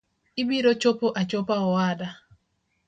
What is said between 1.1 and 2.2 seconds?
achopa owada.